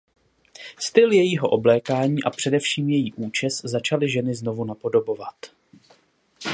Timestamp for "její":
2.89-3.13